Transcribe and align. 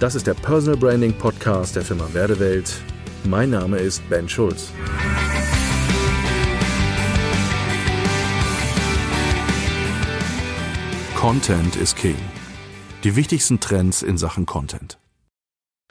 Das 0.00 0.14
ist 0.14 0.28
der 0.28 0.34
Personal 0.34 0.78
Branding 0.78 1.12
Podcast 1.12 1.74
der 1.74 1.82
Firma 1.82 2.08
Werdewelt. 2.12 2.80
Mein 3.24 3.50
Name 3.50 3.78
ist 3.78 4.08
Ben 4.08 4.28
Schulz. 4.28 4.70
Content 11.16 11.74
is 11.74 11.96
King. 11.96 12.14
Die 13.02 13.16
wichtigsten 13.16 13.58
Trends 13.58 14.04
in 14.04 14.18
Sachen 14.18 14.46
Content. 14.46 15.00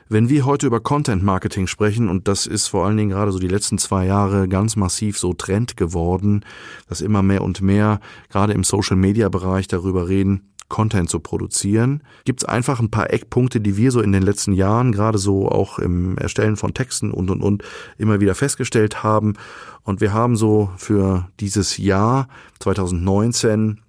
Wenn 0.07 0.29
wir 0.29 0.46
heute 0.46 0.68
über 0.68 0.79
Content 0.79 1.21
Marketing 1.21 1.68
sprechen, 1.68 2.07
und 2.07 2.29
das 2.29 2.46
ist 2.46 2.68
vor 2.68 2.86
allen 2.86 2.96
Dingen 2.96 3.10
gerade 3.10 3.33
so 3.33 3.39
die 3.39 3.50
letzten 3.50 3.78
zwei 3.78 4.05
Jahre 4.05 4.47
ganz 4.47 4.78
massiv 4.78 5.19
so 5.19 5.33
Trend 5.33 5.75
geworden, 5.75 6.46
dass 6.87 7.01
immer 7.01 7.24
mehr 7.24 7.42
und 7.42 7.60
mehr 7.60 8.00
gerade 8.29 8.54
im 8.54 8.64
Social 8.64 8.96
Media 8.96 9.28
Bereich 9.28 9.68
darüber 9.68 10.07
reden, 10.07 10.54
Content 10.70 11.09
zu 11.09 11.20
produzieren, 11.20 12.04
gibt 12.25 12.42
es 12.42 12.46
einfach 12.47 12.79
ein 12.79 12.92
paar 12.92 13.11
Eckpunkte, 13.11 13.61
die 13.61 13.78
wir 13.78 13.92
so 13.92 14.01
in 14.01 14.11
den 14.11 14.23
letzten 14.23 14.51
Jahren, 14.51 14.92
gerade 14.92 15.18
so 15.18 15.50
auch 15.50 15.79
im 15.79 16.18
Erstellen 16.18 16.57
von 16.57 16.73
Texten 16.73 17.11
und 17.11 17.29
und 17.29 17.42
und, 17.42 17.64
immer 17.97 18.19
wieder 18.19 18.36
festgestellt 18.36 19.04
haben. 19.04 19.36
Und 19.83 20.01
wir 20.01 20.14
haben 20.14 20.36
so 20.36 20.69
für 20.78 21.29
dieses 21.39 21.78
Jahr 21.78 22.28
2019 22.59 23.79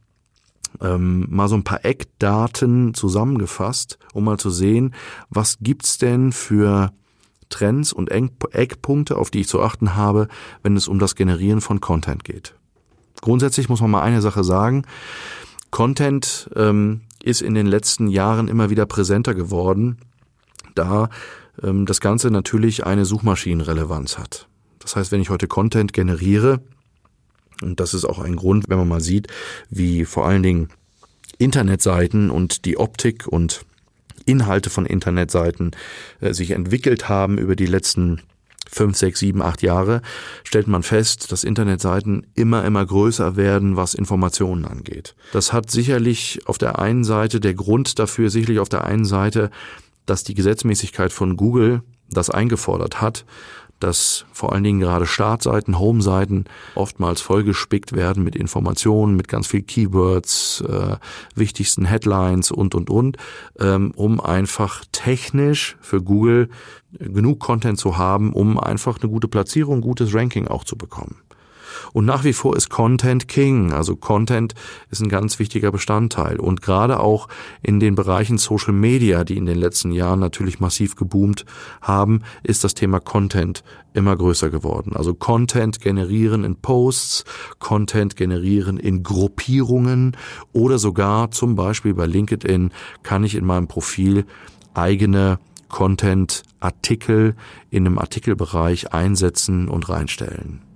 ähm, 0.81 1.27
mal 1.29 1.49
so 1.49 1.57
ein 1.57 1.65
paar 1.65 1.85
Eckdaten 1.85 2.95
zusammengefasst, 2.95 3.99
um 4.13 4.25
mal 4.25 4.39
zu 4.39 4.51
sehen, 4.51 4.95
was 5.31 5.59
gibt's 5.61 5.99
denn 5.99 6.33
für 6.33 6.93
Trends 7.49 7.93
und 7.93 8.11
Eckpunkte, 8.11 9.17
auf 9.17 9.31
die 9.31 9.41
ich 9.41 9.49
zu 9.49 9.63
achten 9.63 9.97
habe, 9.97 10.29
wenn 10.63 10.77
es 10.77 10.87
um 10.87 10.99
das 10.99 11.15
Generieren 11.15 11.61
von 11.61 11.81
Content 11.81 12.25
geht. 12.25 12.55
Grundsätzlich 13.21 13.69
muss 13.69 13.81
man 13.81 13.91
mal 13.91 14.03
eine 14.03 14.21
Sache 14.21 14.45
sagen. 14.45 14.85
Content 15.71 16.51
ähm, 16.57 17.03
ist 17.23 17.43
in 17.43 17.55
den 17.55 17.67
letzten 17.67 18.09
Jahren 18.09 18.49
immer 18.49 18.71
wieder 18.71 18.87
präsenter 18.87 19.35
geworden, 19.35 19.99
da 20.75 21.11
ähm, 21.63 21.87
das 21.87 22.01
Ganze 22.01 22.31
natürlich 22.31 22.87
eine 22.87 23.05
Suchmaschinenrelevanz 23.05 24.19
hat. 24.19 24.49
Das 24.79 24.97
heißt, 24.97 25.13
wenn 25.13 25.21
ich 25.21 25.31
heute 25.31 25.49
Content 25.49 25.93
generiere, 25.93 26.61
und 27.63 27.81
das 27.81 27.95
ist 27.95 28.05
auch 28.05 28.19
ein 28.19 28.37
Grund, 28.37 28.69
wenn 28.69 28.79
man 28.79 28.89
mal 28.89 29.01
sieht, 29.01 29.27
wie 29.69 30.05
vor 30.05 30.27
allen 30.27 30.43
Dingen 30.43 30.69
Internetseiten 31.39 32.31
und 32.31 32.65
die 32.65 32.79
Optik 32.79 33.27
und 33.27 33.65
Inhalte 34.25 34.71
von 34.71 34.87
Internetseiten 34.87 35.73
äh, 36.21 36.33
sich 36.35 36.53
entwickelt 36.53 37.09
haben 37.09 37.39
über 37.39 37.57
die 37.57 37.67
letzten 37.67 38.23
fünf, 38.71 38.97
sechs, 38.97 39.21
sieben, 39.21 39.43
acht 39.43 39.63
Jahre, 39.63 40.03
stellt 40.45 40.69
man 40.69 40.83
fest, 40.83 41.33
dass 41.33 41.45
Internetseiten 41.45 42.27
immer, 42.35 42.65
immer 42.65 42.85
größer 42.85 43.37
werden, 43.37 43.77
was 43.77 43.95
Informationen 43.95 44.65
angeht. 44.65 45.15
Das 45.33 45.53
hat 45.53 45.71
sicherlich 45.71 46.41
auf 46.47 46.59
der 46.59 46.79
einen 46.79 47.05
Seite, 47.05 47.41
der 47.41 47.55
Grund 47.55 47.99
dafür 47.99 48.31
sicherlich 48.31 48.61
auf 48.61 48.69
der 48.69 48.85
einen 48.85 49.05
Seite, 49.05 49.51
dass 50.07 50.25
die 50.25 50.35
Gesetzmäßigkeit 50.35 51.13
von 51.13 51.37
Google 51.37 51.83
das 52.11 52.31
eingefordert 52.31 53.01
hat, 53.01 53.25
dass 53.81 54.25
vor 54.33 54.53
allen 54.53 54.65
Dingen 54.65 54.81
gerade 54.81 55.07
Startseiten, 55.07 55.79
Homeseiten 55.79 56.45
oftmals 56.75 57.21
vollgespickt 57.21 57.93
werden 57.95 58.25
mit 58.25 58.37
Informationen, 58.37 59.17
mit 59.17 59.29
ganz 59.29 59.47
viel 59.47 59.63
Keywords, 59.63 60.63
äh, 60.63 60.97
wichtigsten 61.35 61.85
Headlines 61.85 62.51
und, 62.51 62.75
und, 62.75 62.91
und, 62.91 63.17
ähm, 63.59 63.93
um 63.95 64.21
einfach 64.21 64.85
technisch 64.93 65.77
für 65.81 66.03
Google 66.03 66.49
genug 66.93 67.41
Content 67.41 67.79
zu 67.79 67.99
haben, 67.99 68.33
um 68.33 68.59
einfach 68.59 69.01
eine 69.01 69.11
gute 69.11 69.29
Platzierung, 69.29 69.81
gutes 69.81 70.15
Ranking 70.15 70.49
auch 70.49 70.65
zu 70.65 70.77
bekommen. 70.77 71.17
Und 71.93 72.05
nach 72.05 72.25
wie 72.25 72.33
vor 72.33 72.57
ist 72.57 72.71
Content 72.71 73.29
King. 73.29 73.73
Also 73.73 73.97
Content 73.97 74.55
ist 74.91 75.01
ein 75.01 75.09
ganz 75.09 75.39
wichtiger 75.39 75.73
Bestandteil. 75.73 76.39
Und 76.39 76.63
gerade 76.63 77.01
auch 77.01 77.29
in 77.63 77.81
den 77.81 77.95
Bereichen 77.95 78.39
Social 78.39 78.73
Media, 78.73 79.25
die 79.25 79.37
in 79.37 79.47
den 79.47 79.59
letzten 79.59 79.93
Jahren 79.93 80.21
natürlich 80.21 80.61
massiv 80.61 80.97
geboomt 80.97 81.45
haben, 81.81 82.21
ist 82.43 82.65
das 82.65 82.75
Thema 82.75 83.01
Content 83.01 83.63
immer 83.95 84.17
größer 84.17 84.51
geworden. 84.51 84.93
Also 84.95 85.15
Content 85.15 85.81
generieren 85.81 86.45
in 86.45 86.57
Posts, 86.57 87.25
Content 87.59 88.17
generieren 88.17 88.79
in 88.79 89.03
Gruppierungen 89.03 90.17
oder 90.53 90.79
sogar 90.79 91.31
zum 91.31 91.57
Beispiel 91.57 91.95
bei 91.95 92.07
LinkedIn 92.07 92.71
kann 93.03 93.25
ich 93.25 93.35
in 93.35 93.45
meinem 93.45 93.67
Profil 93.67 94.25
eigene 94.75 95.39
Content-Artikel 95.69 97.35
in 97.71 97.87
einem 97.87 97.99
Artikelbereich 97.99 98.93
einsetzen 98.93 99.69
und 99.69 99.89
reinstellen. 99.89 100.68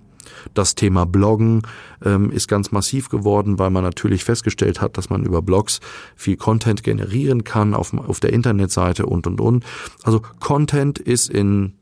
Das 0.54 0.74
Thema 0.74 1.06
Bloggen 1.06 1.62
ähm, 2.04 2.30
ist 2.30 2.48
ganz 2.48 2.72
massiv 2.72 3.08
geworden, 3.08 3.58
weil 3.58 3.70
man 3.70 3.84
natürlich 3.84 4.24
festgestellt 4.24 4.80
hat, 4.80 4.96
dass 4.96 5.10
man 5.10 5.24
über 5.24 5.42
Blogs 5.42 5.80
viel 6.16 6.36
Content 6.36 6.82
generieren 6.82 7.44
kann 7.44 7.74
auf, 7.74 7.92
auf 7.94 8.20
der 8.20 8.32
Internetseite 8.32 9.06
und, 9.06 9.26
und, 9.26 9.40
und. 9.40 9.64
Also 10.02 10.20
Content 10.40 10.98
ist 10.98 11.30
in 11.30 11.74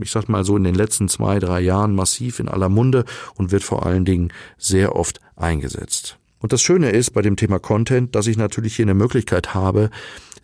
ich 0.00 0.10
sag 0.10 0.28
mal 0.28 0.44
so 0.44 0.56
in 0.56 0.64
den 0.64 0.74
letzten 0.74 1.08
zwei, 1.08 1.38
drei 1.38 1.60
Jahren 1.60 1.94
massiv 1.94 2.38
in 2.38 2.48
aller 2.48 2.68
Munde 2.68 3.04
und 3.34 3.50
wird 3.50 3.62
vor 3.62 3.84
allen 3.84 4.04
Dingen 4.04 4.32
sehr 4.58 4.94
oft 4.94 5.20
eingesetzt. 5.36 6.18
Und 6.38 6.52
das 6.52 6.62
Schöne 6.62 6.90
ist 6.90 7.10
bei 7.10 7.22
dem 7.22 7.36
Thema 7.36 7.58
Content, 7.58 8.14
dass 8.14 8.26
ich 8.26 8.36
natürlich 8.36 8.76
hier 8.76 8.84
eine 8.84 8.94
Möglichkeit 8.94 9.54
habe, 9.54 9.90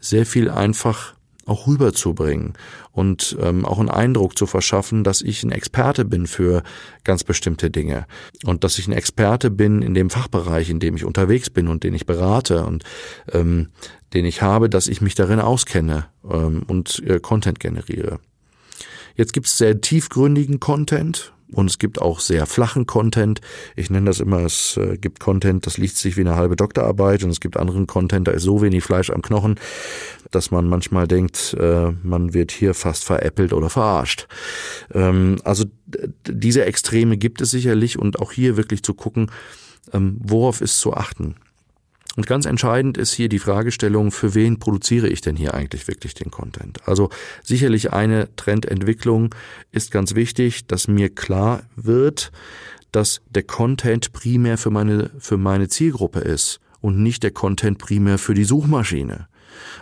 sehr 0.00 0.26
viel 0.26 0.50
einfach 0.50 1.15
auch 1.46 1.66
rüberzubringen 1.66 2.54
und 2.92 3.36
ähm, 3.40 3.64
auch 3.64 3.78
einen 3.78 3.88
Eindruck 3.88 4.36
zu 4.36 4.46
verschaffen, 4.46 5.04
dass 5.04 5.22
ich 5.22 5.42
ein 5.42 5.52
Experte 5.52 6.04
bin 6.04 6.26
für 6.26 6.62
ganz 7.04 7.24
bestimmte 7.24 7.70
Dinge 7.70 8.06
und 8.44 8.64
dass 8.64 8.78
ich 8.78 8.88
ein 8.88 8.92
Experte 8.92 9.50
bin 9.50 9.80
in 9.80 9.94
dem 9.94 10.10
Fachbereich, 10.10 10.68
in 10.68 10.80
dem 10.80 10.96
ich 10.96 11.04
unterwegs 11.04 11.48
bin 11.48 11.68
und 11.68 11.84
den 11.84 11.94
ich 11.94 12.04
berate 12.04 12.66
und 12.66 12.84
ähm, 13.32 13.68
den 14.12 14.24
ich 14.24 14.42
habe, 14.42 14.68
dass 14.68 14.88
ich 14.88 15.00
mich 15.00 15.14
darin 15.14 15.40
auskenne 15.40 16.06
ähm, 16.28 16.64
und 16.66 17.02
äh, 17.06 17.20
Content 17.20 17.60
generiere. 17.60 18.18
Jetzt 19.14 19.32
gibt 19.32 19.46
es 19.46 19.56
sehr 19.56 19.80
tiefgründigen 19.80 20.60
Content, 20.60 21.32
und 21.52 21.70
es 21.70 21.78
gibt 21.78 22.00
auch 22.00 22.20
sehr 22.20 22.46
flachen 22.46 22.86
Content. 22.86 23.40
Ich 23.76 23.90
nenne 23.90 24.06
das 24.06 24.20
immer, 24.20 24.40
es 24.40 24.76
äh, 24.76 24.96
gibt 24.98 25.20
Content, 25.20 25.66
das 25.66 25.78
liest 25.78 25.98
sich 25.98 26.16
wie 26.16 26.22
eine 26.22 26.36
halbe 26.36 26.56
Doktorarbeit 26.56 27.22
und 27.24 27.30
es 27.30 27.40
gibt 27.40 27.56
anderen 27.56 27.86
Content, 27.86 28.28
da 28.28 28.32
ist 28.32 28.42
so 28.42 28.62
wenig 28.62 28.82
Fleisch 28.82 29.10
am 29.10 29.22
Knochen, 29.22 29.56
dass 30.30 30.50
man 30.50 30.68
manchmal 30.68 31.06
denkt, 31.06 31.56
äh, 31.58 31.92
man 32.02 32.34
wird 32.34 32.50
hier 32.50 32.74
fast 32.74 33.04
veräppelt 33.04 33.52
oder 33.52 33.70
verarscht. 33.70 34.26
Ähm, 34.92 35.36
also 35.44 35.64
diese 36.26 36.64
Extreme 36.64 37.16
gibt 37.16 37.40
es 37.40 37.50
sicherlich 37.50 37.98
und 37.98 38.18
auch 38.18 38.32
hier 38.32 38.56
wirklich 38.56 38.82
zu 38.82 38.94
gucken, 38.94 39.30
ähm, 39.92 40.18
worauf 40.22 40.60
ist 40.60 40.80
zu 40.80 40.94
achten. 40.94 41.36
Und 42.16 42.26
ganz 42.26 42.46
entscheidend 42.46 42.96
ist 42.96 43.12
hier 43.12 43.28
die 43.28 43.38
Fragestellung, 43.38 44.10
für 44.10 44.34
wen 44.34 44.58
produziere 44.58 45.08
ich 45.08 45.20
denn 45.20 45.36
hier 45.36 45.54
eigentlich 45.54 45.86
wirklich 45.86 46.14
den 46.14 46.30
Content? 46.30 46.80
Also 46.88 47.10
sicherlich 47.44 47.92
eine 47.92 48.34
Trendentwicklung 48.36 49.34
ist 49.70 49.90
ganz 49.90 50.14
wichtig, 50.14 50.66
dass 50.66 50.88
mir 50.88 51.14
klar 51.14 51.64
wird, 51.76 52.32
dass 52.90 53.20
der 53.28 53.42
Content 53.42 54.14
primär 54.14 54.56
für 54.56 54.70
meine, 54.70 55.10
für 55.18 55.36
meine 55.36 55.68
Zielgruppe 55.68 56.20
ist 56.20 56.60
und 56.80 57.02
nicht 57.02 57.22
der 57.22 57.32
Content 57.32 57.78
primär 57.78 58.16
für 58.16 58.32
die 58.32 58.44
Suchmaschine. 58.44 59.28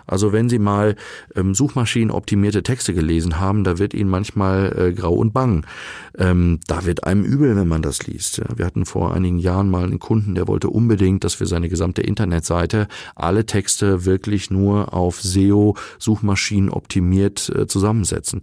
Also 0.06 0.32
wenn 0.32 0.48
Sie 0.48 0.58
mal 0.58 0.96
ähm, 1.34 1.54
suchmaschinenoptimierte 1.54 2.62
Texte 2.62 2.94
gelesen 2.94 3.40
haben, 3.40 3.64
da 3.64 3.78
wird 3.78 3.94
Ihnen 3.94 4.10
manchmal 4.10 4.76
äh, 4.76 4.92
grau 4.92 5.14
und 5.14 5.32
bang. 5.32 5.66
Ähm, 6.18 6.60
da 6.66 6.84
wird 6.84 7.04
einem 7.04 7.24
übel, 7.24 7.56
wenn 7.56 7.68
man 7.68 7.82
das 7.82 8.06
liest. 8.06 8.42
Wir 8.56 8.66
hatten 8.66 8.86
vor 8.86 9.14
einigen 9.14 9.38
Jahren 9.38 9.70
mal 9.70 9.84
einen 9.84 9.98
Kunden, 9.98 10.34
der 10.34 10.48
wollte 10.48 10.68
unbedingt, 10.68 11.24
dass 11.24 11.40
wir 11.40 11.46
seine 11.46 11.68
gesamte 11.68 12.02
Internetseite 12.02 12.88
alle 13.14 13.46
Texte 13.46 14.04
wirklich 14.04 14.50
nur 14.50 14.94
auf 14.94 15.20
SEO 15.20 15.76
Suchmaschinen 15.98 16.70
optimiert 16.70 17.48
äh, 17.48 17.66
zusammensetzen. 17.66 18.40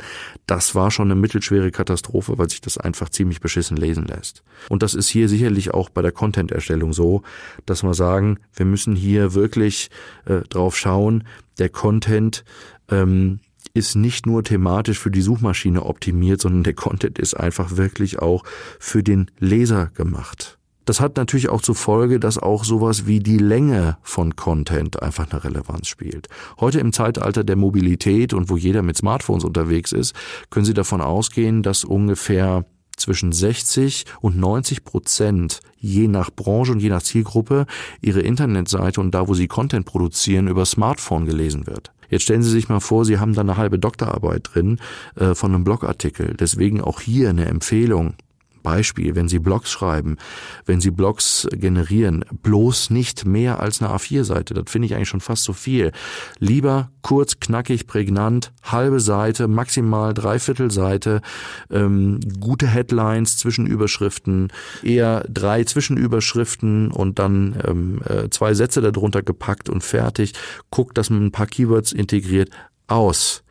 Das 0.47 0.75
war 0.75 0.91
schon 0.91 1.11
eine 1.11 1.19
mittelschwere 1.19 1.71
Katastrophe, 1.71 2.37
weil 2.37 2.49
sich 2.49 2.61
das 2.61 2.77
einfach 2.77 3.09
ziemlich 3.09 3.39
beschissen 3.39 3.77
lesen 3.77 4.05
lässt. 4.05 4.43
Und 4.69 4.83
das 4.83 4.93
ist 4.93 5.09
hier 5.09 5.29
sicherlich 5.29 5.73
auch 5.73 5.89
bei 5.89 6.01
der 6.01 6.11
Content-Erstellung 6.11 6.93
so, 6.93 7.23
dass 7.65 7.83
wir 7.83 7.93
sagen, 7.93 8.39
wir 8.55 8.65
müssen 8.65 8.95
hier 8.95 9.33
wirklich 9.33 9.89
äh, 10.25 10.41
drauf 10.49 10.77
schauen, 10.77 11.10
der 11.59 11.69
Content 11.69 12.43
ähm, 12.89 13.39
ist 13.73 13.95
nicht 13.95 14.25
nur 14.25 14.43
thematisch 14.43 14.99
für 14.99 15.11
die 15.11 15.21
Suchmaschine 15.21 15.85
optimiert, 15.85 16.41
sondern 16.41 16.63
der 16.63 16.73
Content 16.73 17.19
ist 17.19 17.35
einfach 17.35 17.77
wirklich 17.77 18.19
auch 18.19 18.43
für 18.79 19.03
den 19.03 19.31
Leser 19.39 19.87
gemacht. 19.87 20.57
Das 20.85 20.99
hat 20.99 21.15
natürlich 21.15 21.49
auch 21.49 21.61
zur 21.61 21.75
Folge, 21.75 22.19
dass 22.19 22.37
auch 22.39 22.63
sowas 22.63 23.05
wie 23.05 23.19
die 23.19 23.37
Länge 23.37 23.97
von 24.01 24.35
Content 24.35 25.01
einfach 25.01 25.31
eine 25.31 25.43
Relevanz 25.43 25.87
spielt. 25.87 26.27
Heute 26.59 26.79
im 26.79 26.91
Zeitalter 26.91 27.43
der 27.43 27.55
Mobilität 27.55 28.33
und 28.33 28.49
wo 28.49 28.57
jeder 28.57 28.81
mit 28.81 28.97
Smartphones 28.97 29.43
unterwegs 29.43 29.91
ist, 29.91 30.15
können 30.49 30.65
Sie 30.65 30.73
davon 30.73 31.01
ausgehen, 31.01 31.61
dass 31.61 31.83
ungefähr 31.83 32.65
zwischen 32.97 33.31
60 33.31 34.05
und 34.21 34.37
90 34.37 34.83
Prozent 34.83 35.61
je 35.77 36.07
nach 36.07 36.31
Branche 36.31 36.71
und 36.71 36.79
je 36.79 36.89
nach 36.89 37.01
Zielgruppe 37.01 37.65
ihre 38.01 38.21
Internetseite 38.21 39.01
und 39.01 39.11
da, 39.11 39.27
wo 39.27 39.33
sie 39.33 39.47
Content 39.47 39.85
produzieren, 39.85 40.47
über 40.47 40.65
Smartphone 40.65 41.25
gelesen 41.25 41.67
wird. 41.67 41.91
Jetzt 42.09 42.23
stellen 42.23 42.43
Sie 42.43 42.51
sich 42.51 42.67
mal 42.67 42.81
vor, 42.81 43.05
Sie 43.05 43.19
haben 43.19 43.33
da 43.33 43.41
eine 43.41 43.55
halbe 43.55 43.79
Doktorarbeit 43.79 44.49
drin 44.53 44.79
äh, 45.15 45.33
von 45.33 45.55
einem 45.55 45.63
Blogartikel. 45.63 46.35
Deswegen 46.37 46.81
auch 46.81 46.99
hier 46.99 47.29
eine 47.29 47.45
Empfehlung 47.45 48.15
Beispiel, 48.61 49.15
wenn 49.15 49.27
Sie 49.27 49.39
Blogs 49.39 49.71
schreiben, 49.71 50.17
wenn 50.65 50.81
Sie 50.81 50.91
Blogs 50.91 51.47
generieren, 51.51 52.25
bloß 52.43 52.89
nicht 52.89 53.25
mehr 53.25 53.59
als 53.59 53.81
eine 53.81 53.93
A4-Seite. 53.93 54.53
Das 54.53 54.65
finde 54.67 54.87
ich 54.87 54.95
eigentlich 54.95 55.09
schon 55.09 55.21
fast 55.21 55.43
zu 55.43 55.51
so 55.51 55.53
viel. 55.53 55.91
Lieber 56.39 56.91
kurz, 57.01 57.39
knackig, 57.39 57.87
prägnant, 57.87 58.51
halbe 58.63 58.99
Seite, 58.99 59.47
maximal 59.47 60.13
dreiviertel 60.13 60.71
Seite, 60.71 61.21
ähm, 61.69 62.19
gute 62.39 62.67
Headlines, 62.67 63.37
Zwischenüberschriften, 63.37 64.51
eher 64.83 65.25
drei 65.29 65.63
Zwischenüberschriften 65.63 66.91
und 66.91 67.19
dann 67.19 67.55
ähm, 67.67 68.01
äh, 68.07 68.29
zwei 68.29 68.53
Sätze 68.53 68.81
darunter 68.81 69.23
gepackt 69.23 69.69
und 69.69 69.83
fertig. 69.83 70.33
Guckt, 70.69 70.97
dass 70.97 71.09
man 71.09 71.25
ein 71.25 71.31
paar 71.31 71.47
Keywords 71.47 71.91
integriert. 71.91 72.49
Aus 72.87 73.43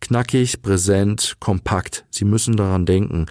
knackig, 0.00 0.60
präsent, 0.60 1.36
kompakt. 1.40 2.04
Sie 2.10 2.24
müssen 2.24 2.56
daran 2.56 2.84
denken 2.84 3.26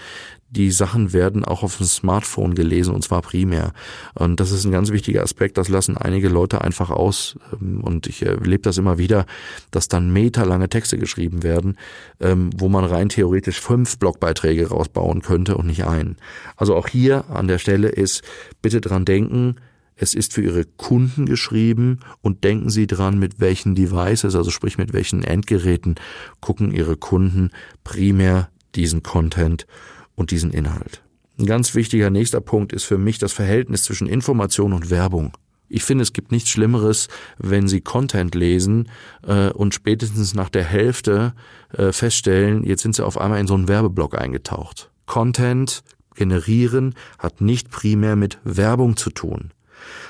die 0.56 0.72
Sachen 0.72 1.14
werden 1.14 1.44
auch 1.44 1.64
auf 1.64 1.78
dem 1.78 1.88
Smartphone 1.88 2.54
gelesen 2.54 2.94
und 2.94 3.04
zwar 3.04 3.22
primär. 3.22 3.74
Und 4.14 4.40
das 4.40 4.52
ist 4.52 4.66
ein 4.66 4.72
ganz 4.72 4.92
wichtiger 4.92 5.24
Aspekt, 5.24 5.58
das 5.58 5.68
lassen 5.68 5.98
einige 5.98 6.30
Leute 6.30 6.62
einfach 6.62 6.92
aus. 6.92 7.38
Ähm, 7.60 7.82
und 7.84 8.08
ich 8.08 8.24
erlebe 8.24 8.62
das 8.62 8.78
immer 8.78 8.98
wieder, 8.98 9.26
dass 9.72 9.88
dann 9.88 10.14
meterlange 10.14 10.70
Texte 10.70 10.98
geschrieben 10.98 11.44
werden, 11.44 11.78
ähm, 12.20 12.52
wo 12.56 12.70
man 12.70 12.86
rein 12.86 13.10
theoretisch 13.10 13.60
fünf 13.60 13.98
Blogbeiträge 13.98 14.70
rausbauen 14.70 15.22
könnte 15.22 15.58
und 15.58 15.68
nicht 15.68 15.86
einen. 15.86 16.18
Also 16.56 16.76
auch 16.76 16.88
hier 16.88 17.30
an 17.30 17.48
der 17.48 17.58
Stelle 17.58 17.90
ist 17.90 18.24
bitte 18.62 18.80
dran 18.80 19.06
denken, 19.06 19.56
es 19.96 20.14
ist 20.14 20.34
für 20.34 20.42
Ihre 20.42 20.66
Kunden 20.66 21.26
geschrieben 21.26 22.00
und 22.22 22.44
denken 22.44 22.70
Sie 22.70 22.88
dran, 22.88 23.20
mit 23.20 23.40
welchen 23.40 23.76
Devices, 23.76 24.36
also 24.36 24.50
sprich 24.50 24.78
mit 24.78 24.92
welchen 24.94 25.24
Endgeräten, 25.24 25.96
gucken 26.42 26.72
Ihre 26.72 26.98
Kunden 26.98 27.52
primär 27.84 28.50
diesen 28.76 29.04
Content 29.04 29.68
und 30.16 30.32
diesen 30.32 30.52
Inhalt. 30.52 31.04
Ein 31.40 31.46
ganz 31.46 31.74
wichtiger 31.74 32.10
nächster 32.10 32.42
Punkt 32.42 32.74
ist 32.74 32.84
für 32.84 32.98
mich 32.98 33.18
das 33.18 33.34
Verhältnis 33.34 33.84
zwischen 33.84 34.08
Information 34.08 34.74
und 34.74 34.90
Werbung. 34.90 35.34
Ich 35.68 35.84
finde, 35.84 36.04
es 36.04 36.14
gibt 36.14 36.32
nichts 36.32 36.50
Schlimmeres, 36.50 37.08
wenn 37.40 37.68
Sie 37.68 37.82
Content 37.82 38.36
lesen 38.36 38.90
äh, 39.26 39.50
und 39.50 39.74
spätestens 39.74 40.36
nach 40.36 40.50
der 40.50 40.64
Hälfte 40.64 41.34
äh, 41.76 41.92
feststellen, 41.92 42.64
jetzt 42.64 42.84
sind 42.84 42.96
Sie 42.96 43.04
auf 43.04 43.18
einmal 43.18 43.40
in 43.40 43.48
so 43.48 43.56
einen 43.56 43.68
Werbeblock 43.68 44.16
eingetaucht. 44.16 44.92
Content 45.08 45.84
generieren 46.14 46.94
hat 47.18 47.42
nicht 47.42 47.72
primär 47.72 48.16
mit 48.16 48.38
Werbung 48.44 48.98
zu 48.98 49.10
tun. 49.10 49.52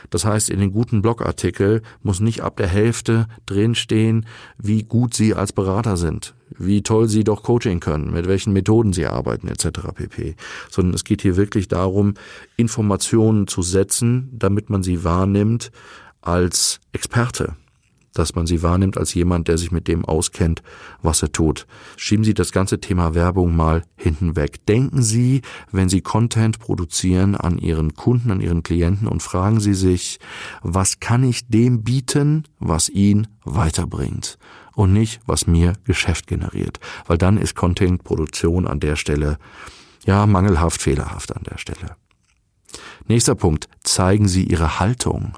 Das 0.09 0.25
heißt, 0.25 0.49
in 0.49 0.59
den 0.59 0.71
guten 0.71 1.01
Blogartikel 1.01 1.81
muss 2.01 2.19
nicht 2.19 2.41
ab 2.41 2.57
der 2.57 2.67
Hälfte 2.67 3.27
drinstehen, 3.45 4.25
wie 4.57 4.83
gut 4.83 5.13
Sie 5.13 5.33
als 5.33 5.53
Berater 5.53 5.97
sind, 5.97 6.35
wie 6.57 6.83
toll 6.83 7.07
Sie 7.07 7.23
doch 7.23 7.43
Coaching 7.43 7.79
können, 7.79 8.11
mit 8.11 8.27
welchen 8.27 8.53
Methoden 8.53 8.93
Sie 8.93 9.05
arbeiten 9.05 9.47
etc. 9.47 9.67
pp. 9.93 10.35
Sondern 10.69 10.93
es 10.93 11.03
geht 11.03 11.21
hier 11.21 11.37
wirklich 11.37 11.67
darum, 11.67 12.13
Informationen 12.57 13.47
zu 13.47 13.61
setzen, 13.61 14.29
damit 14.33 14.69
man 14.69 14.83
sie 14.83 15.03
wahrnimmt 15.03 15.71
als 16.21 16.79
Experte 16.93 17.55
dass 18.13 18.35
man 18.35 18.45
sie 18.45 18.61
wahrnimmt 18.61 18.97
als 18.97 19.13
jemand, 19.13 19.47
der 19.47 19.57
sich 19.57 19.71
mit 19.71 19.87
dem 19.87 20.05
auskennt, 20.05 20.61
was 21.01 21.21
er 21.21 21.31
tut. 21.31 21.65
Schieben 21.97 22.23
Sie 22.23 22.33
das 22.33 22.51
ganze 22.51 22.79
Thema 22.79 23.15
Werbung 23.15 23.55
mal 23.55 23.83
hinten 23.95 24.35
weg. 24.35 24.65
Denken 24.65 25.01
Sie, 25.01 25.41
wenn 25.71 25.89
Sie 25.89 26.01
Content 26.01 26.59
produzieren, 26.59 27.35
an 27.35 27.57
Ihren 27.57 27.95
Kunden, 27.95 28.31
an 28.31 28.39
Ihren 28.39 28.63
Klienten 28.63 29.07
und 29.07 29.23
fragen 29.23 29.59
Sie 29.59 29.73
sich, 29.73 30.19
was 30.61 30.99
kann 30.99 31.23
ich 31.23 31.47
dem 31.47 31.83
bieten, 31.83 32.43
was 32.59 32.89
ihn 32.89 33.27
weiterbringt? 33.43 34.37
Und 34.75 34.93
nicht, 34.93 35.21
was 35.25 35.45
mir 35.45 35.73
Geschäft 35.83 36.27
generiert. 36.27 36.79
Weil 37.05 37.17
dann 37.17 37.37
ist 37.37 37.55
Content-Produktion 37.55 38.67
an 38.67 38.79
der 38.79 38.95
Stelle, 38.95 39.37
ja, 40.05 40.25
mangelhaft, 40.25 40.81
fehlerhaft 40.81 41.35
an 41.35 41.43
der 41.49 41.57
Stelle. 41.57 41.95
Nächster 43.07 43.35
Punkt. 43.35 43.67
Zeigen 43.83 44.27
Sie 44.27 44.43
Ihre 44.43 44.79
Haltung, 44.79 45.37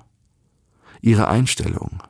Ihre 1.02 1.28
Einstellung. 1.28 2.02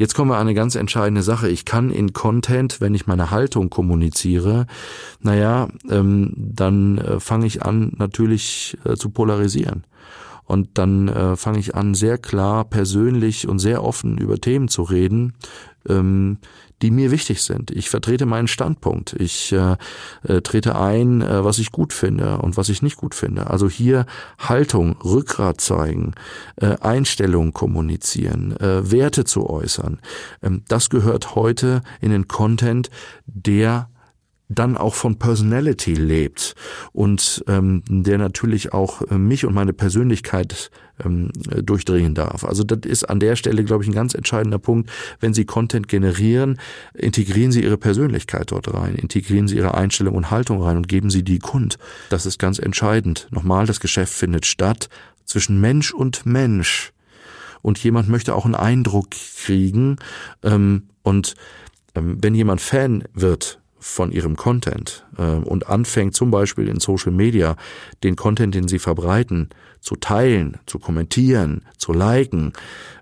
Jetzt 0.00 0.14
kommen 0.14 0.30
wir 0.30 0.36
an 0.36 0.46
eine 0.46 0.54
ganz 0.54 0.76
entscheidende 0.76 1.22
Sache. 1.22 1.50
Ich 1.50 1.66
kann 1.66 1.90
in 1.90 2.14
Content, 2.14 2.80
wenn 2.80 2.94
ich 2.94 3.06
meine 3.06 3.30
Haltung 3.30 3.68
kommuniziere, 3.68 4.66
naja, 5.20 5.68
ähm, 5.90 6.32
dann 6.34 6.96
äh, 6.96 7.20
fange 7.20 7.44
ich 7.44 7.62
an 7.62 7.92
natürlich 7.98 8.78
äh, 8.86 8.94
zu 8.96 9.10
polarisieren. 9.10 9.84
Und 10.44 10.78
dann 10.78 11.08
äh, 11.08 11.36
fange 11.36 11.58
ich 11.58 11.74
an, 11.74 11.94
sehr 11.94 12.16
klar, 12.16 12.64
persönlich 12.64 13.46
und 13.46 13.58
sehr 13.58 13.84
offen 13.84 14.16
über 14.16 14.38
Themen 14.38 14.68
zu 14.68 14.84
reden, 14.84 15.34
ähm, 15.88 16.38
die 16.82 16.90
mir 16.90 17.10
wichtig 17.10 17.42
sind. 17.42 17.70
Ich 17.70 17.90
vertrete 17.90 18.26
meinen 18.26 18.48
Standpunkt. 18.48 19.14
Ich 19.18 19.52
äh, 19.52 19.76
äh, 20.22 20.40
trete 20.40 20.76
ein, 20.76 21.20
äh, 21.20 21.44
was 21.44 21.58
ich 21.58 21.72
gut 21.72 21.92
finde 21.92 22.38
und 22.38 22.56
was 22.56 22.68
ich 22.68 22.82
nicht 22.82 22.96
gut 22.96 23.14
finde. 23.14 23.50
Also 23.50 23.68
hier 23.68 24.06
Haltung, 24.38 24.96
Rückgrat 25.04 25.60
zeigen, 25.60 26.14
äh, 26.56 26.76
Einstellung 26.80 27.52
kommunizieren, 27.52 28.56
äh, 28.56 28.90
Werte 28.90 29.24
zu 29.24 29.48
äußern. 29.48 30.00
Ähm, 30.42 30.62
das 30.68 30.88
gehört 30.88 31.34
heute 31.34 31.82
in 32.00 32.10
den 32.10 32.28
Content, 32.28 32.90
der 33.26 33.88
dann 34.50 34.76
auch 34.76 34.94
von 34.94 35.16
Personality 35.16 35.94
lebt 35.94 36.56
und 36.92 37.44
ähm, 37.46 37.82
der 37.88 38.18
natürlich 38.18 38.72
auch 38.72 39.02
äh, 39.02 39.16
mich 39.16 39.46
und 39.46 39.54
meine 39.54 39.72
Persönlichkeit 39.72 40.70
ähm, 41.04 41.30
durchdringen 41.62 42.14
darf. 42.14 42.44
Also 42.44 42.64
das 42.64 42.80
ist 42.90 43.04
an 43.04 43.20
der 43.20 43.36
Stelle, 43.36 43.64
glaube 43.64 43.84
ich, 43.84 43.90
ein 43.90 43.94
ganz 43.94 44.14
entscheidender 44.14 44.58
Punkt. 44.58 44.90
Wenn 45.20 45.34
Sie 45.34 45.44
Content 45.44 45.88
generieren, 45.88 46.58
integrieren 46.94 47.52
Sie 47.52 47.62
Ihre 47.62 47.76
Persönlichkeit 47.76 48.52
dort 48.52 48.72
rein, 48.72 48.94
integrieren 48.94 49.48
Sie 49.48 49.56
Ihre 49.56 49.74
Einstellung 49.74 50.14
und 50.14 50.30
Haltung 50.30 50.62
rein 50.62 50.76
und 50.76 50.88
geben 50.88 51.10
Sie 51.10 51.22
die 51.22 51.38
kund. 51.38 51.78
Das 52.08 52.26
ist 52.26 52.38
ganz 52.38 52.58
entscheidend. 52.58 53.28
Nochmal, 53.30 53.66
das 53.66 53.80
Geschäft 53.80 54.12
findet 54.12 54.46
statt 54.46 54.88
zwischen 55.24 55.60
Mensch 55.60 55.92
und 55.92 56.26
Mensch. 56.26 56.92
Und 57.62 57.78
jemand 57.78 58.08
möchte 58.08 58.34
auch 58.34 58.46
einen 58.46 58.54
Eindruck 58.54 59.10
kriegen. 59.10 59.96
Ähm, 60.42 60.84
und 61.02 61.34
ähm, 61.94 62.18
wenn 62.20 62.34
jemand 62.34 62.60
Fan 62.60 63.04
wird 63.14 63.59
von 63.80 64.12
ihrem 64.12 64.36
Content 64.36 65.06
äh, 65.16 65.22
und 65.22 65.68
anfängt 65.68 66.14
zum 66.14 66.30
Beispiel 66.30 66.68
in 66.68 66.78
Social 66.78 67.12
Media 67.12 67.56
den 68.04 68.14
Content, 68.14 68.54
den 68.54 68.68
sie 68.68 68.78
verbreiten, 68.78 69.48
zu 69.80 69.96
teilen, 69.96 70.58
zu 70.66 70.78
kommentieren, 70.78 71.62
zu 71.78 71.92
liken, 71.94 72.52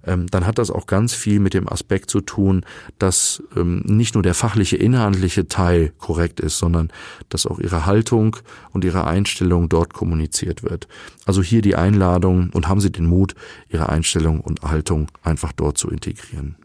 ähm, 0.06 0.28
dann 0.28 0.46
hat 0.46 0.58
das 0.58 0.70
auch 0.70 0.86
ganz 0.86 1.12
viel 1.12 1.40
mit 1.40 1.52
dem 1.52 1.68
Aspekt 1.68 2.08
zu 2.10 2.20
tun, 2.20 2.64
dass 2.98 3.42
ähm, 3.56 3.82
nicht 3.84 4.14
nur 4.14 4.22
der 4.22 4.34
fachliche, 4.34 4.76
inhaltliche 4.76 5.48
Teil 5.48 5.92
korrekt 5.98 6.38
ist, 6.38 6.58
sondern 6.58 6.90
dass 7.28 7.46
auch 7.46 7.58
ihre 7.58 7.84
Haltung 7.84 8.36
und 8.72 8.84
ihre 8.84 9.06
Einstellung 9.06 9.68
dort 9.68 9.92
kommuniziert 9.92 10.62
wird. 10.62 10.86
Also 11.26 11.42
hier 11.42 11.62
die 11.62 11.74
Einladung 11.74 12.50
und 12.52 12.68
haben 12.68 12.80
Sie 12.80 12.92
den 12.92 13.06
Mut, 13.06 13.34
Ihre 13.68 13.88
Einstellung 13.88 14.40
und 14.40 14.62
Haltung 14.62 15.08
einfach 15.22 15.52
dort 15.52 15.76
zu 15.76 15.90
integrieren. 15.90 16.56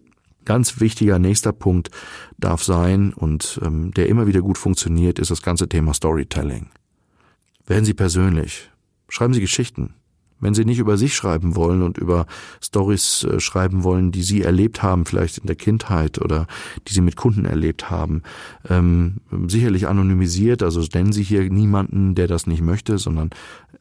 Ganz 0.46 0.80
wichtiger 0.80 1.20
nächster 1.20 1.54
Punkt 1.54 1.90
darf 2.38 2.64
sein 2.64 3.14
und 3.14 3.60
ähm, 3.64 3.92
der 3.92 4.10
immer 4.10 4.28
wieder 4.28 4.42
gut 4.42 4.58
funktioniert, 4.58 5.20
ist 5.20 5.32
das 5.32 5.42
ganze 5.42 5.70
Thema 5.70 5.94
Storytelling. 5.94 6.70
Werden 7.66 7.86
Sie 7.86 7.94
persönlich, 7.94 8.70
schreiben 9.08 9.34
Sie 9.34 9.42
Geschichten, 9.42 9.94
wenn 10.44 10.54
Sie 10.54 10.66
nicht 10.66 10.80
über 10.80 10.98
sich 10.98 11.16
schreiben 11.16 11.56
wollen 11.56 11.82
und 11.82 11.98
über 11.98 12.26
Stories 12.62 13.24
äh, 13.24 13.40
schreiben 13.40 13.84
wollen, 13.84 14.12
die 14.12 14.24
Sie 14.24 14.42
erlebt 14.42 14.84
haben, 14.84 15.06
vielleicht 15.06 15.38
in 15.38 15.48
der 15.48 15.56
Kindheit 15.56 16.20
oder 16.20 16.48
die 16.88 16.94
Sie 16.94 17.02
mit 17.02 17.16
Kunden 17.16 17.46
erlebt 17.46 17.90
haben, 17.90 18.24
ähm, 18.70 19.22
sicherlich 19.48 19.88
anonymisiert, 19.88 20.62
also 20.62 20.86
nennen 20.94 21.14
Sie 21.14 21.24
hier 21.24 21.50
niemanden, 21.50 22.14
der 22.16 22.28
das 22.28 22.46
nicht 22.46 22.62
möchte, 22.62 22.98
sondern 22.98 23.30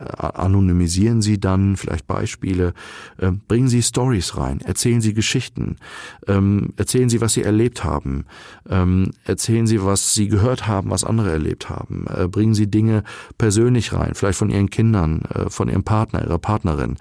anonymisieren 0.03 1.23
Sie 1.23 1.39
dann 1.41 1.77
vielleicht 1.77 2.07
Beispiele, 2.07 2.75
äh, 3.19 3.31
bringen 3.31 3.69
Sie 3.69 3.83
Stories 3.83 4.37
rein, 4.37 4.61
erzählen 4.61 5.01
Sie 5.01 5.15
Geschichten, 5.15 5.77
ähm, 6.27 6.73
erzählen 6.77 7.09
Sie, 7.09 7.21
was 7.21 7.33
Sie 7.33 7.43
erlebt 7.43 7.85
haben, 7.85 8.25
ähm, 8.69 9.13
erzählen 9.25 9.67
Sie, 9.67 9.85
was 9.85 10.15
Sie 10.15 10.29
gehört 10.29 10.67
haben, 10.67 10.91
was 10.91 11.05
andere 11.05 11.31
erlebt 11.31 11.71
haben, 11.71 12.07
äh, 12.09 12.29
bringen 12.29 12.55
Sie 12.55 12.71
Dinge 12.71 13.03
persönlich 13.39 13.93
rein, 13.93 14.15
vielleicht 14.15 14.39
von 14.39 14.51
Ihren 14.51 14.71
Kindern, 14.71 15.23
äh, 15.35 15.51
von 15.51 15.69
Ihrem 15.69 15.85
Partner, 15.85 16.23
Ihrer 16.23 16.39
Partnerin, 16.39 16.97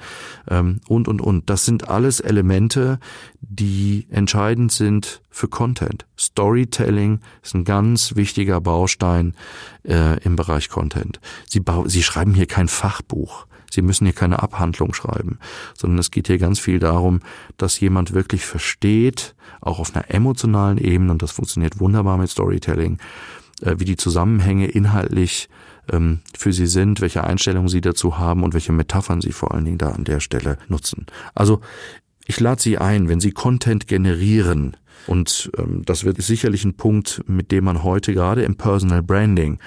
ähm, 0.50 0.82
und, 0.88 1.08
und, 1.08 1.22
und. 1.22 1.50
Das 1.50 1.66
sind 1.66 1.90
alles 1.90 2.20
Elemente, 2.20 3.00
die 3.42 4.06
entscheidend 4.10 4.72
sind 4.72 5.22
für 5.30 5.48
Content. 5.48 6.06
Storytelling 6.18 7.20
ist 7.42 7.56
ein 7.56 7.66
ganz 7.66 8.16
wichtiger 8.16 8.62
Baustein 8.62 9.36
äh, 9.84 10.20
im 10.24 10.36
Bereich 10.36 10.70
Content. 10.70 11.20
Sie, 11.48 11.62
Sie 11.86 12.04
schreiben 12.04 12.34
hier 12.34 12.46
kein 12.46 12.68
Fachbuch. 12.68 13.48
Sie 13.72 13.82
müssen 13.82 14.06
hier 14.06 14.14
keine 14.14 14.44
Abhandlung 14.44 14.94
schreiben, 14.94 15.40
sondern 15.76 15.98
es 15.98 16.12
geht 16.12 16.28
hier 16.28 16.38
ganz 16.38 16.60
viel 16.60 16.80
darum, 16.80 17.22
dass 17.58 17.80
jemand 17.80 18.14
wirklich 18.14 18.46
versteht, 18.46 19.34
auch 19.62 19.80
auf 19.80 19.96
einer 19.96 20.12
emotionalen 20.12 20.78
Ebene, 20.78 21.12
und 21.12 21.22
das 21.22 21.32
funktioniert 21.32 21.80
wunderbar 21.80 22.18
mit 22.18 22.30
Storytelling, 22.30 23.00
äh, 23.62 23.76
wie 23.78 23.86
die 23.86 23.98
Zusammenhänge 23.98 24.68
inhaltlich 24.68 25.50
ähm, 25.92 26.20
für 26.38 26.54
sie 26.54 26.68
sind, 26.68 27.02
welche 27.02 27.24
Einstellungen 27.24 27.70
sie 27.70 27.82
dazu 27.82 28.18
haben 28.18 28.44
und 28.44 28.54
welche 28.54 28.72
Metaphern 28.72 29.22
sie 29.22 29.32
vor 29.32 29.54
allen 29.54 29.66
Dingen 29.66 29.78
da 29.78 29.92
an 29.92 30.04
der 30.04 30.20
Stelle 30.20 30.58
nutzen. 30.68 31.06
Also 31.34 31.62
ich 32.26 32.40
lade 32.40 32.62
Sie 32.62 32.78
ein, 32.78 33.10
wenn 33.10 33.20
Sie 33.20 33.32
Content 33.32 33.88
generieren, 33.88 34.76
und 35.08 35.52
ähm, 35.58 35.82
das 35.86 36.04
wird 36.04 36.22
sicherlich 36.22 36.64
ein 36.64 36.76
Punkt, 36.76 37.24
mit 37.28 37.52
dem 37.52 37.64
man 37.64 37.84
heute 37.84 38.14
gerade 38.14 38.44
im 38.44 38.56
Personal 38.56 39.02
Branding 39.02 39.60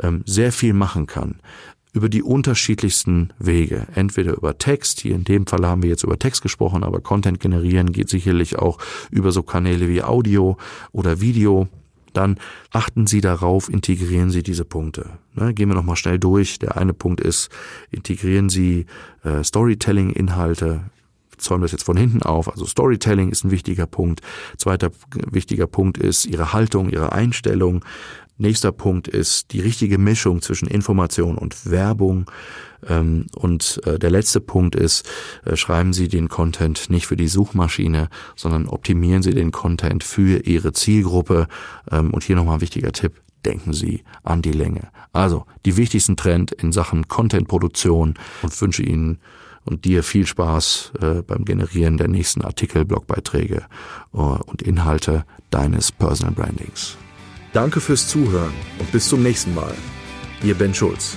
ähm, 0.00 0.22
sehr 0.26 0.52
viel 0.52 0.72
machen 0.72 1.06
kann. 1.06 1.40
über 1.92 2.10
die 2.10 2.22
unterschiedlichsten 2.22 3.32
Wege. 3.38 3.86
Entweder 3.94 4.34
über 4.36 4.58
Text, 4.58 5.00
hier 5.00 5.14
in 5.14 5.24
dem 5.24 5.46
Fall 5.46 5.66
haben 5.66 5.82
wir 5.82 5.88
jetzt 5.88 6.04
über 6.04 6.18
Text 6.18 6.42
gesprochen, 6.42 6.84
aber 6.84 7.00
Content 7.00 7.40
generieren 7.40 7.90
geht 7.90 8.10
sicherlich 8.10 8.58
auch 8.58 8.78
über 9.10 9.32
so 9.32 9.42
Kanäle 9.42 9.88
wie 9.88 10.02
Audio 10.02 10.58
oder 10.92 11.22
Video 11.22 11.68
dann 12.12 12.38
achten 12.70 13.06
Sie 13.06 13.20
darauf, 13.20 13.68
integrieren 13.68 14.30
Sie 14.30 14.42
diese 14.42 14.64
Punkte. 14.64 15.18
Ne, 15.34 15.52
gehen 15.52 15.68
wir 15.68 15.74
nochmal 15.74 15.96
schnell 15.96 16.18
durch. 16.18 16.58
Der 16.58 16.76
eine 16.78 16.94
Punkt 16.94 17.20
ist, 17.20 17.50
integrieren 17.90 18.48
Sie 18.48 18.86
äh, 19.22 19.44
Storytelling-Inhalte. 19.44 20.80
Zäumen 21.38 21.62
das 21.62 21.72
jetzt 21.72 21.84
von 21.84 21.96
hinten 21.96 22.22
auf. 22.22 22.50
Also 22.50 22.66
Storytelling 22.66 23.30
ist 23.30 23.44
ein 23.44 23.50
wichtiger 23.50 23.86
Punkt. 23.86 24.20
Zweiter 24.56 24.90
wichtiger 25.30 25.66
Punkt 25.66 25.98
ist 25.98 26.26
Ihre 26.26 26.52
Haltung, 26.52 26.90
Ihre 26.90 27.12
Einstellung. 27.12 27.84
Nächster 28.38 28.70
Punkt 28.70 29.08
ist 29.08 29.52
die 29.52 29.60
richtige 29.60 29.96
Mischung 29.96 30.42
zwischen 30.42 30.68
Information 30.68 31.38
und 31.38 31.70
Werbung. 31.70 32.30
Ähm, 32.86 33.26
und 33.34 33.80
äh, 33.86 33.98
der 33.98 34.10
letzte 34.10 34.40
Punkt 34.40 34.76
ist, 34.76 35.08
äh, 35.44 35.56
schreiben 35.56 35.94
Sie 35.94 36.08
den 36.08 36.28
Content 36.28 36.90
nicht 36.90 37.06
für 37.06 37.16
die 37.16 37.28
Suchmaschine, 37.28 38.08
sondern 38.34 38.68
optimieren 38.68 39.22
Sie 39.22 39.32
den 39.32 39.52
Content 39.52 40.04
für 40.04 40.44
Ihre 40.44 40.72
Zielgruppe. 40.72 41.48
Ähm, 41.90 42.12
und 42.12 42.24
hier 42.24 42.36
nochmal 42.36 42.56
ein 42.56 42.60
wichtiger 42.60 42.92
Tipp. 42.92 43.22
Denken 43.46 43.72
Sie 43.72 44.02
an 44.22 44.42
die 44.42 44.52
Länge. 44.52 44.88
Also 45.12 45.46
die 45.64 45.76
wichtigsten 45.76 46.16
Trend 46.16 46.52
in 46.52 46.72
Sachen 46.72 47.08
Contentproduktion 47.08 48.14
und 48.42 48.60
wünsche 48.60 48.82
Ihnen 48.82 49.18
und 49.66 49.84
dir 49.84 50.02
viel 50.02 50.26
Spaß 50.26 50.92
äh, 51.02 51.22
beim 51.22 51.44
Generieren 51.44 51.98
der 51.98 52.08
nächsten 52.08 52.42
Artikel, 52.42 52.84
Blogbeiträge 52.84 53.66
äh, 54.14 54.16
und 54.16 54.62
Inhalte 54.62 55.26
deines 55.50 55.92
Personal 55.92 56.34
Brandings. 56.34 56.96
Danke 57.52 57.80
fürs 57.80 58.08
Zuhören 58.08 58.54
und 58.78 58.90
bis 58.92 59.08
zum 59.08 59.22
nächsten 59.22 59.54
Mal. 59.54 59.74
Ihr 60.42 60.54
Ben 60.54 60.74
Schulz. 60.74 61.16